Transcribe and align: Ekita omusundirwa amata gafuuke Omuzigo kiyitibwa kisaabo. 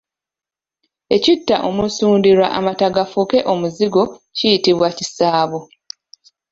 Ekita 1.15 1.55
omusundirwa 1.67 2.47
amata 2.57 2.87
gafuuke 2.95 3.39
Omuzigo 3.51 4.03
kiyitibwa 4.37 4.87
kisaabo. 4.97 5.59